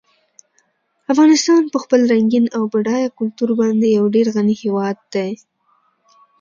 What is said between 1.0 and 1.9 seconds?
افغانستان په